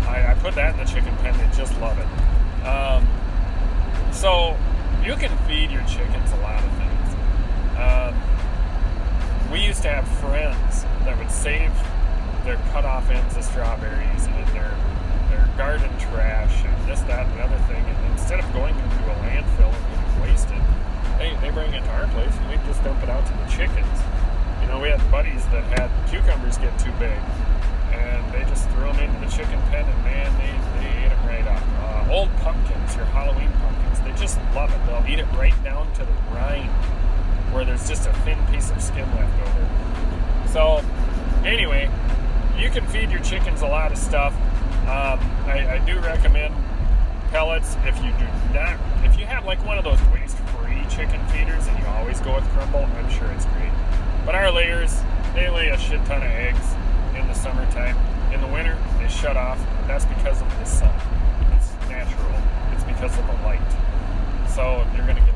I, 0.07 0.31
I, 0.31 0.33
put 0.35 0.53
that 0.55 0.73
in 0.73 0.79
the 0.79 0.85
chicken 0.85 1.15
pen. 1.17 1.37
They 1.37 1.49
just 1.57 1.79
love 1.79 1.97
it. 1.97 2.07
Um, 2.65 3.07
so 4.11 4.57
you 5.03 5.15
can 5.15 5.35
feed 5.47 5.71
your 5.71 5.83
chickens 5.83 6.31
a 6.31 6.37
lot 6.37 6.63
of 6.63 6.71
things. 6.73 7.15
Um, 7.77 8.15
we 9.51 9.59
used 9.59 9.83
to 9.83 9.91
have 9.91 10.07
friends 10.23 10.87
that 11.03 11.17
would 11.19 11.29
save 11.29 11.75
their 12.47 12.55
cut 12.71 12.85
off 12.85 13.09
ends 13.11 13.35
of 13.35 13.43
strawberries 13.43 14.25
and 14.25 14.47
their 14.55 14.71
their 15.27 15.47
garden 15.59 15.91
trash 15.99 16.63
and 16.63 16.75
this, 16.87 16.99
that, 17.07 17.27
and 17.27 17.35
the 17.39 17.43
other 17.43 17.59
thing. 17.67 17.83
And 17.83 18.11
instead 18.11 18.39
of 18.39 18.47
going 18.53 18.75
into 18.75 19.01
a 19.11 19.15
landfill 19.27 19.71
and 19.71 19.85
getting 19.91 20.21
wasted, 20.23 20.61
they, 21.19 21.35
they 21.43 21.51
bring 21.51 21.71
it 21.73 21.83
to 21.83 21.91
our 21.91 22.07
place 22.15 22.31
and 22.31 22.47
we 22.47 22.55
just 22.67 22.83
dump 22.83 23.03
it 23.03 23.09
out 23.09 23.23
to 23.27 23.33
the 23.43 23.47
chickens. 23.51 23.99
You 24.63 24.67
know, 24.67 24.79
we 24.79 24.87
had 24.87 24.99
buddies 25.11 25.43
that 25.51 25.63
had 25.79 25.91
cucumbers 26.07 26.57
get 26.57 26.71
too 26.79 26.91
big 26.99 27.19
and 27.91 28.23
they 28.31 28.43
just 28.47 28.67
threw 28.71 28.87
them 28.87 28.99
into 28.99 29.19
the 29.19 29.31
chicken 29.31 29.59
pen 29.71 29.83
and 29.83 29.99
man, 30.03 30.31
they, 30.39 30.51
they 30.79 31.05
ate 31.05 31.11
them 31.11 31.23
right 31.27 31.47
up. 31.47 31.63
Uh, 31.83 32.11
old 32.11 32.31
pumpkins, 32.39 32.95
your 32.95 33.07
Halloween 33.11 33.51
pumpkins, 33.59 33.99
they 34.03 34.15
just 34.15 34.39
love 34.55 34.71
it. 34.71 34.79
They'll 34.87 35.03
eat 35.07 35.19
it 35.19 35.27
right 35.35 35.55
down 35.63 35.91
to 35.95 36.03
the 36.03 36.15
rind 36.31 36.71
where 37.51 37.65
there's 37.65 37.87
just 37.87 38.07
a 38.07 38.13
thin 38.25 38.37
piece 38.47 38.71
of 38.71 38.81
skin 38.81 39.07
left 39.15 39.41
over. 39.41 40.47
So, 40.51 40.83
anyway, 41.45 41.89
you 42.57 42.69
can 42.69 42.85
feed 42.87 43.09
your 43.11 43.21
chickens 43.21 43.61
a 43.61 43.67
lot 43.67 43.91
of 43.91 43.97
stuff. 43.97 44.33
Um, 44.83 45.19
I, 45.47 45.75
I, 45.75 45.85
do 45.85 45.99
recommend 45.99 46.53
pellets 47.29 47.77
if 47.85 47.95
you 48.03 48.11
do 48.11 48.25
not, 48.53 48.77
if 49.05 49.17
you 49.17 49.25
have 49.25 49.45
like 49.45 49.63
one 49.65 49.77
of 49.77 49.83
those 49.83 50.01
waste-free 50.11 50.83
chicken 50.89 51.25
feeders 51.27 51.67
and 51.67 51.79
you 51.79 51.85
always 51.85 52.19
go 52.19 52.35
with 52.35 52.43
crumble, 52.49 52.85
I'm 52.97 53.09
sure 53.09 53.29
it's 53.31 53.45
great. 53.45 53.71
But 54.25 54.35
our 54.35 54.51
layers, 54.51 54.99
they 55.33 55.49
lay 55.49 55.69
a 55.69 55.77
shit 55.77 56.03
ton 56.05 56.23
of 56.23 56.31
eggs 56.31 56.73
in 57.15 57.27
the 57.27 57.33
summertime. 57.33 57.95
In 58.33 58.41
the 58.41 58.47
winter, 58.47 58.77
they 58.99 59.07
shut 59.07 59.37
off. 59.37 59.59
That's 59.87 60.05
because 60.05 60.41
of 60.41 60.49
the 60.59 60.65
sun. 60.65 60.93
It's 61.55 61.71
natural. 61.89 62.35
It's 62.73 62.83
because 62.83 63.17
of 63.17 63.27
the 63.27 63.33
light. 63.43 63.61
So 64.49 64.81
if 64.81 64.97
you're 64.97 65.05
to 65.07 65.13
get 65.21 65.30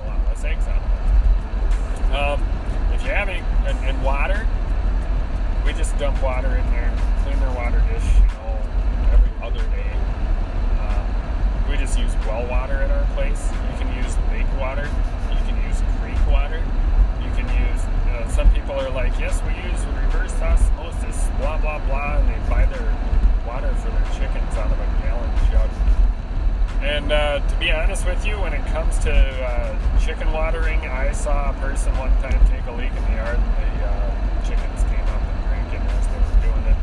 saw 31.86 32.00
one 32.02 32.10
time 32.18 32.34
take 32.50 32.66
a 32.66 32.74
leak 32.74 32.90
in 32.90 33.04
the 33.06 33.16
yard. 33.22 33.38
And 33.38 33.54
the 33.62 33.86
uh, 33.86 34.10
chickens 34.42 34.82
came 34.90 35.06
up 35.06 35.22
and 35.22 35.38
drank 35.46 35.70
it 35.70 35.84
as 35.86 36.06
they 36.10 36.18
were 36.18 36.42
doing 36.50 36.66
it. 36.74 36.78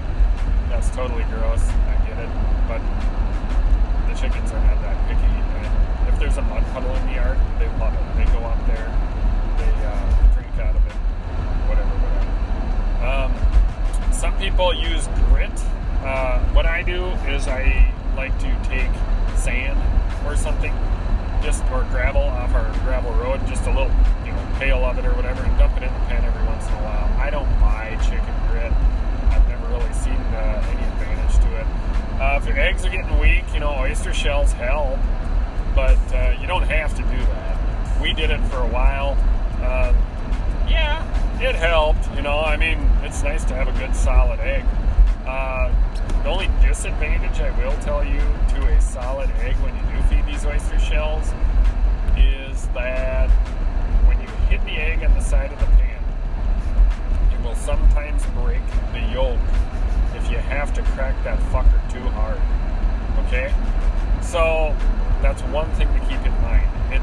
That's 0.70 0.90
totally 0.94 1.26
gross. 1.26 1.66
I 1.90 1.98
get 2.06 2.18
it, 2.22 2.30
but 2.70 2.78
the 4.06 4.14
chickens 4.14 4.52
are 4.54 4.62
not 4.62 4.78
that 4.86 4.94
picky. 5.10 5.26
And 5.26 6.08
if 6.08 6.18
there's 6.20 6.38
a 6.38 6.42
mud 6.42 6.62
puddle 6.70 6.94
in 6.94 7.06
the 7.06 7.14
yard, 7.18 7.38
they 7.58 7.66
love 7.82 7.94
it. 7.94 8.06
They 8.14 8.26
go 8.30 8.46
up 8.46 8.62
there, 8.70 8.86
they 9.58 9.72
uh, 9.82 10.34
drink 10.38 10.54
out 10.62 10.76
of 10.76 10.86
it, 10.86 10.96
whatever, 11.66 11.90
whatever. 11.98 12.30
Um, 13.02 14.12
some 14.12 14.38
people 14.38 14.72
use 14.74 15.08
grit. 15.26 15.50
Uh, 16.06 16.38
what 16.54 16.66
I 16.66 16.82
do 16.82 17.06
is 17.26 17.48
I 17.48 17.92
like 18.16 18.36
to 18.38 18.50
take 18.62 18.90
sand 19.36 19.78
or 20.26 20.36
something, 20.36 20.72
just 21.42 21.64
or 21.72 21.82
gravel 21.90 22.22
off 22.22 22.54
our 22.54 22.70
gravel 22.84 23.12
road, 23.14 23.40
just 23.46 23.66
a 23.66 23.70
little, 23.70 23.90
pail 24.62 24.84
of 24.84 24.96
it 24.96 25.04
or 25.04 25.12
whatever, 25.14 25.42
and 25.42 25.58
dump 25.58 25.76
it 25.76 25.82
in 25.82 25.92
the 25.92 26.00
pen 26.06 26.24
every 26.24 26.46
once 26.46 26.64
in 26.68 26.74
a 26.74 26.82
while. 26.84 27.20
I 27.20 27.30
don't 27.30 27.50
buy 27.58 27.98
chicken 27.98 28.34
grit. 28.48 28.72
I've 29.34 29.48
never 29.48 29.66
really 29.66 29.92
seen 29.92 30.12
uh, 30.12 30.62
any 30.70 30.86
advantage 30.86 31.34
to 31.42 31.50
it. 31.58 31.66
Uh, 32.22 32.38
if 32.40 32.46
your 32.46 32.56
eggs 32.60 32.84
are 32.84 32.90
getting 32.90 33.18
weak, 33.18 33.42
you 33.52 33.58
know, 33.58 33.74
oyster 33.80 34.14
shells 34.14 34.52
help, 34.52 35.00
but 35.74 35.98
uh, 36.14 36.36
you 36.40 36.46
don't 36.46 36.62
have 36.62 36.94
to 36.94 37.02
do 37.02 37.18
that. 37.34 38.00
We 38.00 38.12
did 38.12 38.30
it 38.30 38.38
for 38.50 38.58
a 38.58 38.68
while. 38.68 39.14
Um, 39.66 39.96
yeah, 40.70 41.02
it 41.40 41.56
helped. 41.56 42.08
You 42.14 42.22
know, 42.22 42.38
I 42.38 42.56
mean, 42.56 42.78
it's 43.02 43.24
nice 43.24 43.44
to 43.46 43.54
have 43.54 43.66
a 43.66 43.76
good 43.80 43.96
solid 43.96 44.38
egg. 44.38 44.64
Uh, 45.26 45.74
the 46.22 46.28
only 46.28 46.48
disadvantage 46.64 47.40
I 47.40 47.50
will 47.58 47.76
tell 47.82 48.04
you 48.04 48.20
to 48.20 48.66
a 48.68 48.80
solid 48.80 49.28
egg 49.40 49.56
when 49.56 49.74
you 49.74 49.82
do 49.90 50.02
feed 50.08 50.24
these 50.24 50.46
oyster 50.46 50.78
shells 50.78 51.32
is 52.16 52.68
that 52.68 53.28
the 54.72 54.80
egg 54.80 55.04
on 55.04 55.12
the 55.14 55.20
side 55.20 55.52
of 55.52 55.58
the 55.60 55.66
pan, 55.66 56.02
it 57.32 57.40
will 57.44 57.54
sometimes 57.54 58.24
break 58.40 58.62
the 58.92 59.00
yolk 59.12 59.38
if 60.14 60.30
you 60.30 60.38
have 60.38 60.72
to 60.72 60.82
crack 60.94 61.14
that 61.24 61.38
fucker 61.50 61.80
too 61.92 62.02
hard. 62.16 62.40
Okay? 63.26 63.52
So 64.22 64.74
that's 65.20 65.42
one 65.52 65.70
thing 65.72 65.88
to 65.88 66.00
keep 66.00 66.24
in 66.24 66.32
mind. 66.42 66.68
It, 66.92 67.02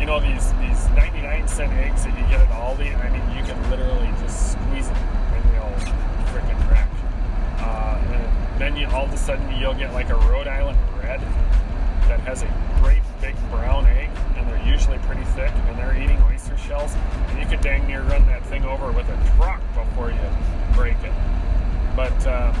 you 0.00 0.06
know 0.06 0.20
these 0.20 0.52
these 0.62 0.88
99 0.94 1.48
cent 1.48 1.72
eggs 1.72 2.04
that 2.04 2.16
you 2.18 2.24
get 2.26 2.40
at 2.40 2.48
Aldi. 2.50 2.94
I 2.98 3.10
mean, 3.10 3.36
you 3.36 3.44
can 3.44 3.58
literally 3.70 4.10
just 4.22 4.52
squeeze 4.52 4.88
them 4.88 4.96
and 4.96 5.44
they'll 5.52 5.78
freaking 6.32 6.68
crack. 6.68 6.88
Uh, 7.58 8.00
and 8.12 8.60
then 8.60 8.76
you, 8.76 8.86
all 8.88 9.04
of 9.04 9.12
a 9.12 9.16
sudden 9.16 9.44
you'll 9.60 9.74
get 9.74 9.92
like 9.92 10.10
a 10.10 10.14
Rhode 10.14 10.48
Island 10.48 10.78
red 11.00 11.20
that 12.08 12.20
has 12.20 12.42
a 12.42 12.80
great 12.80 13.02
big 13.20 13.36
brown 13.50 13.86
egg, 13.86 14.10
and 14.36 14.48
they're 14.48 14.66
usually 14.66 14.98
pretty 14.98 15.24
thick, 15.36 15.52
and 15.66 15.78
they're 15.78 16.00
eating 16.00 16.18
shells. 16.58 16.94
And 17.28 17.38
you 17.40 17.46
could 17.46 17.60
dang 17.60 17.86
near 17.86 18.02
run 18.02 18.26
that 18.26 18.44
thing 18.46 18.64
over 18.64 18.92
with 18.92 19.08
a 19.08 19.36
truck 19.36 19.60
before 19.74 20.10
you 20.10 20.28
break 20.74 20.96
it. 21.02 21.12
But 21.96 22.26
uh, 22.26 22.54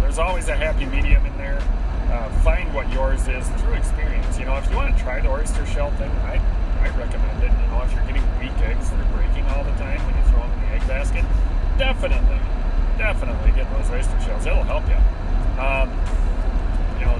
there's 0.00 0.18
always 0.18 0.48
a 0.48 0.56
happy 0.56 0.86
medium 0.86 1.24
in 1.26 1.36
there. 1.36 1.60
Uh, 2.10 2.28
find 2.40 2.72
what 2.74 2.90
yours 2.92 3.28
is 3.28 3.46
through 3.62 3.74
experience. 3.74 4.38
You 4.38 4.46
know, 4.46 4.56
if 4.56 4.68
you 4.70 4.76
want 4.76 4.96
to 4.96 5.02
try 5.02 5.20
the 5.20 5.30
oyster 5.30 5.64
shell 5.66 5.90
thing, 5.92 6.10
I 6.26 6.40
I 6.80 6.88
recommend 6.98 7.42
it. 7.44 7.52
You 7.52 7.66
know, 7.70 7.82
if 7.84 7.92
you're 7.92 8.04
getting 8.06 8.24
weak 8.40 8.56
eggs 8.66 8.90
that 8.90 8.98
are 8.98 9.16
breaking 9.16 9.44
all 9.52 9.62
the 9.62 9.76
time 9.78 10.00
when 10.06 10.16
you 10.16 10.24
throw 10.32 10.40
them 10.40 10.52
in 10.52 10.60
the 10.60 10.74
egg 10.74 10.88
basket, 10.88 11.24
definitely 11.78 12.40
definitely 13.00 13.50
get 13.52 13.64
those 13.72 13.88
oyster 13.90 14.20
shells. 14.20 14.44
It'll 14.44 14.62
help 14.64 14.84
you. 14.84 15.00
Um, 15.56 15.88
you 17.00 17.06
know, 17.08 17.16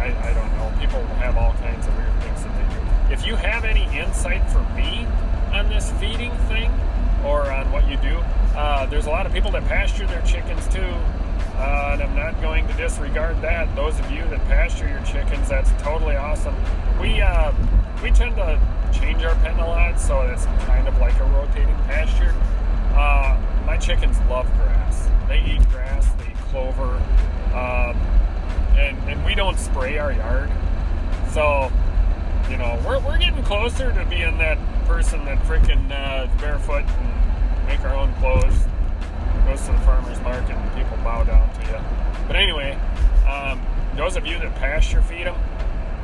I, 0.00 0.16
I 0.24 0.32
don't 0.32 0.48
know. 0.56 0.72
People 0.80 1.04
have 1.20 1.36
all 1.36 1.52
kinds 1.60 1.86
of 1.86 1.96
weird 1.96 2.14
things 2.22 2.42
that 2.44 2.52
they 2.56 2.66
do. 2.72 2.80
If 3.12 3.26
you 3.26 3.36
have 3.36 3.64
any 3.64 3.84
insight 3.96 4.40
for 4.50 4.64
me 4.72 5.04
on 5.52 5.68
this 5.68 5.90
feeding 5.92 6.32
thing 6.48 6.70
or 7.24 7.50
on 7.50 7.70
what 7.72 7.88
you 7.88 7.96
do, 7.98 8.16
uh, 8.56 8.86
there's 8.86 9.06
a 9.06 9.10
lot 9.10 9.26
of 9.26 9.32
people 9.32 9.50
that 9.50 9.64
pasture 9.64 10.06
their 10.06 10.22
chickens 10.22 10.66
too. 10.68 10.94
Uh, 11.60 11.90
and 11.92 12.02
I'm 12.02 12.16
not 12.16 12.40
going 12.40 12.66
to 12.68 12.74
disregard 12.74 13.40
that. 13.42 13.74
Those 13.76 13.98
of 14.00 14.10
you 14.10 14.22
that 14.24 14.40
pasture 14.46 14.88
your 14.88 15.02
chickens, 15.02 15.48
that's 15.48 15.70
totally 15.82 16.16
awesome. 16.16 16.54
We 17.00 17.20
uh, 17.20 17.52
we 18.02 18.10
tend 18.10 18.36
to 18.36 18.58
change 18.98 19.22
our 19.24 19.34
pen 19.36 19.58
a 19.58 19.66
lot, 19.66 20.00
so 20.00 20.22
it's 20.22 20.46
kind 20.64 20.88
of 20.88 20.98
like 20.98 21.18
a 21.20 21.24
rotating 21.24 21.74
pasture. 21.86 22.34
Uh, 22.94 23.38
my 23.66 23.76
chickens 23.76 24.18
love 24.30 24.46
grass. 24.56 25.08
They 25.28 25.42
eat 25.44 25.68
grass, 25.68 26.10
they 26.14 26.30
eat 26.30 26.36
clover, 26.50 26.96
um, 27.54 27.96
and 28.78 28.96
and 29.08 29.24
we 29.24 29.34
don't 29.34 29.58
spray 29.58 29.98
our 29.98 30.12
yard. 30.12 30.50
So, 31.32 31.70
you 32.50 32.56
know, 32.56 32.80
we're, 32.84 32.98
we're 33.00 33.18
getting 33.18 33.42
closer 33.44 33.92
to 33.92 34.04
being 34.06 34.36
that 34.38 34.58
person 34.84 35.24
that 35.24 35.38
freaking 35.44 35.90
uh, 35.92 36.26
barefoot 36.38 36.84
and 36.84 37.66
make 37.66 37.80
our 37.80 37.94
own 37.94 38.12
clothes, 38.14 38.66
goes 39.46 39.64
to 39.66 39.72
the 39.72 39.78
farmer's 39.80 40.20
market 40.22 40.56
and 40.56 40.74
people 40.74 40.96
bow 40.98 41.22
down 41.22 41.48
to 41.54 41.66
you. 41.66 41.78
But 42.26 42.36
anyway, 42.36 42.78
um, 43.28 43.64
those 43.96 44.16
of 44.16 44.26
you 44.26 44.38
that 44.38 44.54
pasture 44.56 45.00
feed 45.02 45.26
them, 45.26 45.36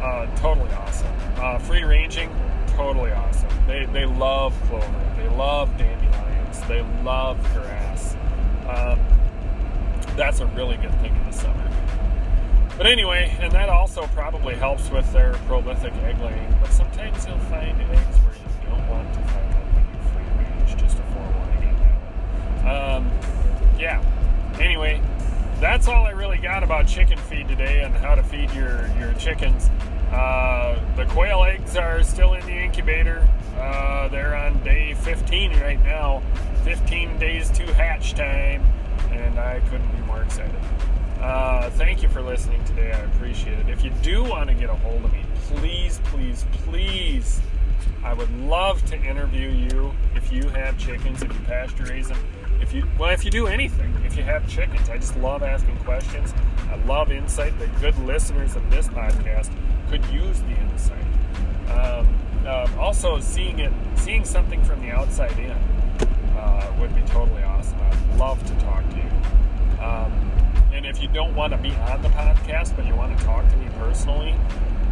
uh, 0.00 0.26
totally 0.36 0.70
awesome. 0.74 1.12
Uh, 1.36 1.58
free 1.58 1.82
ranging, 1.82 2.30
totally 2.68 3.10
awesome. 3.10 3.48
They, 3.66 3.86
they 3.86 4.04
love 4.06 4.54
clover. 4.68 5.14
They 5.16 5.28
love 5.30 5.76
dandelions. 5.76 6.60
They 6.68 6.82
love 7.02 7.42
grass. 7.54 8.14
Um, 8.68 9.00
That's 10.16 10.40
a 10.40 10.46
really 10.46 10.76
good 10.76 10.94
thing 11.00 11.14
in 11.14 11.24
the 11.24 11.32
summer. 11.32 11.70
But 12.76 12.86
anyway, 12.86 13.34
and 13.40 13.50
that 13.52 13.70
also 13.70 14.06
probably 14.08 14.54
helps 14.54 14.90
with 14.90 15.10
their 15.12 15.32
prolific 15.46 15.94
egg 15.94 16.20
laying. 16.20 16.56
But 16.60 16.70
sometimes 16.70 17.26
you'll 17.26 17.38
find 17.38 17.80
eggs 17.80 18.18
where 18.18 18.34
you 18.34 18.68
don't 18.68 18.88
want 18.88 19.12
to 19.14 19.20
find 19.20 19.52
them 19.52 19.74
when 19.74 19.86
you 19.86 20.00
free 20.12 20.44
range. 20.44 20.76
Just 20.78 20.98
a 20.98 21.02
forewarning 21.12 21.74
on. 22.66 22.96
Um, 22.96 23.10
yeah. 23.78 24.04
Anyway, 24.60 25.00
that's 25.58 25.88
all 25.88 26.04
I 26.04 26.10
really 26.10 26.36
got 26.36 26.62
about 26.62 26.86
chicken 26.86 27.16
feed 27.16 27.48
today 27.48 27.82
and 27.82 27.94
how 27.94 28.14
to 28.14 28.22
feed 28.22 28.50
your 28.52 28.86
your 28.98 29.14
chickens. 29.14 29.70
Uh, 30.12 30.78
the 30.96 31.06
quail 31.06 31.44
eggs 31.44 31.76
are 31.76 32.02
still 32.02 32.34
in 32.34 32.44
the 32.44 32.52
incubator. 32.52 33.26
Uh, 33.58 34.08
they're 34.08 34.36
on 34.36 34.62
day 34.62 34.92
15 34.94 35.58
right 35.60 35.82
now. 35.82 36.22
15 36.64 37.18
days 37.18 37.50
to 37.50 37.62
hatch 37.74 38.14
time, 38.14 38.62
and 39.12 39.38
I 39.38 39.60
couldn't 39.70 39.90
be 39.92 40.02
more 40.02 40.22
excited. 40.22 40.60
Uh, 41.26 41.68
thank 41.70 42.04
you 42.04 42.08
for 42.08 42.22
listening 42.22 42.62
today. 42.66 42.92
I 42.92 43.00
appreciate 43.00 43.58
it. 43.58 43.68
If 43.68 43.82
you 43.82 43.90
do 44.00 44.22
want 44.22 44.48
to 44.48 44.54
get 44.54 44.70
a 44.70 44.74
hold 44.76 45.04
of 45.04 45.12
me, 45.12 45.24
please, 45.46 46.00
please, 46.04 46.46
please, 46.52 47.40
I 48.04 48.14
would 48.14 48.32
love 48.42 48.84
to 48.86 48.96
interview 48.96 49.48
you 49.48 49.92
if 50.14 50.32
you 50.32 50.48
have 50.50 50.78
chickens, 50.78 51.24
if 51.24 51.32
you 51.32 51.40
pasture 51.40 51.82
raise 51.82 52.06
them, 52.06 52.18
if 52.60 52.72
you 52.72 52.86
well, 52.96 53.10
if 53.10 53.24
you 53.24 53.32
do 53.32 53.48
anything, 53.48 53.92
if 54.04 54.16
you 54.16 54.22
have 54.22 54.48
chickens. 54.48 54.88
I 54.88 54.98
just 54.98 55.16
love 55.16 55.42
asking 55.42 55.76
questions. 55.78 56.32
I 56.70 56.76
love 56.84 57.10
insight. 57.10 57.58
The 57.58 57.66
good 57.80 57.98
listeners 57.98 58.54
of 58.54 58.70
this 58.70 58.86
podcast 58.86 59.50
could 59.90 60.06
use 60.06 60.40
the 60.42 60.56
insight. 60.60 61.02
Um, 61.72 62.06
um, 62.46 62.78
also, 62.78 63.18
seeing 63.18 63.58
it, 63.58 63.72
seeing 63.96 64.24
something 64.24 64.62
from 64.62 64.80
the 64.80 64.92
outside 64.92 65.36
in, 65.40 65.50
uh, 65.50 66.72
would 66.78 66.94
be 66.94 67.02
totally 67.02 67.42
awesome. 67.42 67.80
I'd 67.80 68.16
love 68.16 68.40
to 68.46 68.54
talk 68.64 68.88
to 68.90 68.96
you. 68.96 69.82
Um, 69.84 70.25
and 70.86 70.96
if 70.96 71.02
you 71.02 71.08
don't 71.08 71.34
want 71.34 71.52
to 71.52 71.58
be 71.58 71.74
on 71.74 72.00
the 72.00 72.08
podcast, 72.10 72.76
but 72.76 72.86
you 72.86 72.94
want 72.94 73.16
to 73.16 73.24
talk 73.24 73.48
to 73.48 73.56
me 73.56 73.66
personally, 73.78 74.34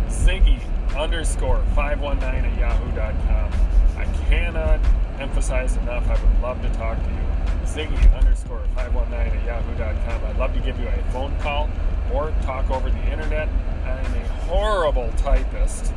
Ziggy 0.09 0.59
underscore 0.97 1.63
519 1.75 2.45
at 2.45 2.59
yahoo.com. 2.59 3.53
I 3.97 4.05
cannot 4.29 4.81
emphasize 5.21 5.77
enough, 5.77 6.09
I 6.09 6.21
would 6.21 6.43
love 6.43 6.61
to 6.63 6.69
talk 6.71 6.99
to 6.99 7.11
you. 7.11 7.17
Ziggy 7.65 8.19
underscore 8.19 8.63
519 8.75 9.39
at 9.39 9.47
yahoo.com. 9.47 10.25
I'd 10.25 10.37
love 10.37 10.53
to 10.55 10.61
give 10.61 10.79
you 10.81 10.89
a 10.89 11.13
phone 11.13 11.37
call 11.39 11.71
or 12.13 12.33
talk 12.43 12.69
over 12.71 12.91
the 12.91 13.13
internet. 13.13 13.49
I'm 13.85 14.15
a 14.15 14.29
horrible 14.47 15.13
typist, 15.17 15.93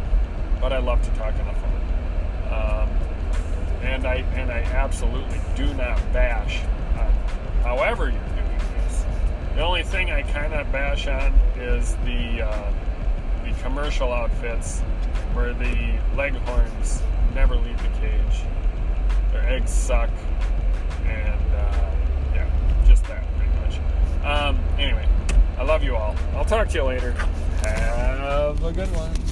but 0.62 0.72
I 0.74 0.77
love 0.77 1.01
to 1.01 1.10
talk 1.18 1.34
on 1.34 1.46
the 1.46 1.54
phone. 1.54 1.74
Um, 2.54 2.89
and 3.82 4.06
I 4.06 4.16
and 4.36 4.51
I 4.51 4.60
absolutely 4.60 5.39
do 5.56 5.74
not 5.74 5.98
bash. 6.13 6.62
Uh, 6.96 7.10
however, 7.63 8.10
you're 8.10 8.37
the 9.58 9.64
only 9.64 9.82
thing 9.82 10.12
I 10.12 10.22
kind 10.22 10.54
of 10.54 10.72
bash 10.72 11.08
on 11.08 11.34
is 11.58 11.96
the 12.06 12.44
uh, 12.44 12.72
the 13.44 13.52
commercial 13.64 14.14
outfits 14.14 14.82
where 15.34 15.52
the 15.52 16.00
leghorns 16.16 17.02
never 17.34 17.56
leave 17.56 17.82
the 17.82 18.00
cage. 18.00 18.44
Their 19.32 19.50
eggs 19.50 19.72
suck, 19.72 20.12
and 21.06 21.56
uh, 21.56 21.92
yeah, 22.36 22.48
just 22.88 23.04
that 23.06 23.26
pretty 23.36 23.52
much. 23.60 24.24
Um, 24.24 24.60
anyway, 24.78 25.08
I 25.58 25.64
love 25.64 25.84
you 25.84 25.96
all. 25.96 26.16
I'll 26.36 26.46
talk 26.46 26.68
to 26.70 26.74
you 26.76 26.84
later. 26.84 27.14
Have 27.64 28.64
a 28.64 28.72
good 28.72 28.92
one. 28.96 29.26